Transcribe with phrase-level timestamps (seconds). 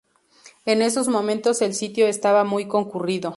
[0.65, 3.29] En esos momentos el sitio estaba muy concurrido.